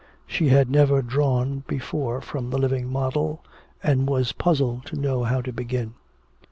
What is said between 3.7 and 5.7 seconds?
and was puzzled to know how to